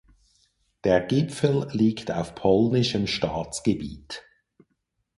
Der 0.83 0.99
Gipfel 1.05 1.67
liegt 1.73 2.09
auf 2.11 2.33
polnischem 2.33 3.05
Staatsgebiet. 3.05 4.23